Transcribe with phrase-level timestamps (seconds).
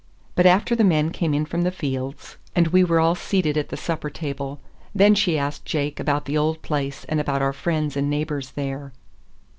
[0.33, 3.69] But after the men came in from the fields, and we were all seated at
[3.69, 4.59] the supper table,
[4.95, 8.93] then she asked Jake about the old place and about our friends and neighbors there.